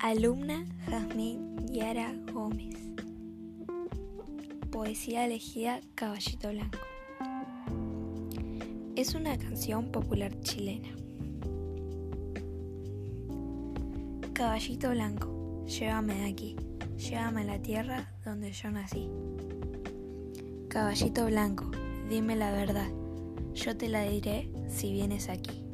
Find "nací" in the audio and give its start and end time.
18.70-19.10